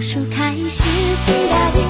[0.00, 0.84] 无数开始
[1.26, 1.89] 滴答滴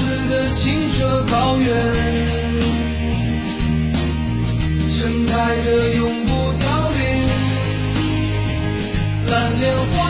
[0.00, 1.76] 如此的清澈高远，
[4.90, 6.98] 盛开着永不凋零
[9.26, 10.09] 蓝莲花。